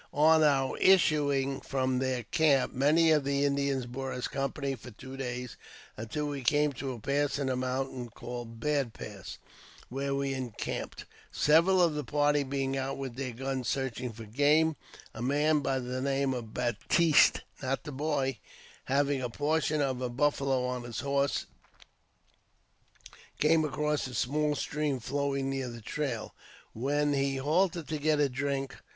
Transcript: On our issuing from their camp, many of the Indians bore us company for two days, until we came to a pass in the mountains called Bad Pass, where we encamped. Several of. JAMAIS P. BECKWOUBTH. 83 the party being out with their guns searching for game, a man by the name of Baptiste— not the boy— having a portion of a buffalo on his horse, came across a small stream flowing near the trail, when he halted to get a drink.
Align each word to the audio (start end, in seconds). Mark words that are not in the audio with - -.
On 0.15 0.41
our 0.41 0.79
issuing 0.79 1.61
from 1.61 1.99
their 1.99 2.23
camp, 2.23 2.73
many 2.73 3.11
of 3.11 3.23
the 3.23 3.45
Indians 3.45 3.85
bore 3.85 4.11
us 4.11 4.27
company 4.27 4.73
for 4.73 4.89
two 4.89 5.15
days, 5.15 5.57
until 5.95 6.25
we 6.25 6.41
came 6.41 6.73
to 6.73 6.93
a 6.93 6.99
pass 6.99 7.37
in 7.37 7.45
the 7.45 7.55
mountains 7.55 8.09
called 8.15 8.59
Bad 8.59 8.95
Pass, 8.95 9.37
where 9.89 10.15
we 10.15 10.33
encamped. 10.33 11.05
Several 11.31 11.79
of. 11.83 11.91
JAMAIS 11.91 12.01
P. 12.01 12.01
BECKWOUBTH. 12.01 12.01
83 12.01 12.01
the 12.01 12.11
party 12.11 12.43
being 12.49 12.77
out 12.77 12.97
with 12.97 13.15
their 13.15 13.31
guns 13.31 13.67
searching 13.69 14.11
for 14.11 14.25
game, 14.25 14.75
a 15.13 15.21
man 15.21 15.59
by 15.59 15.77
the 15.77 16.01
name 16.01 16.33
of 16.33 16.51
Baptiste— 16.51 17.41
not 17.61 17.83
the 17.83 17.91
boy— 17.91 18.39
having 18.85 19.21
a 19.21 19.29
portion 19.29 19.81
of 19.83 20.01
a 20.01 20.09
buffalo 20.09 20.63
on 20.65 20.81
his 20.81 21.01
horse, 21.01 21.45
came 23.39 23.63
across 23.63 24.07
a 24.07 24.15
small 24.15 24.55
stream 24.55 24.99
flowing 24.99 25.51
near 25.51 25.69
the 25.69 25.79
trail, 25.79 26.33
when 26.73 27.13
he 27.13 27.35
halted 27.37 27.87
to 27.89 27.99
get 27.99 28.19
a 28.19 28.29
drink. 28.29 28.77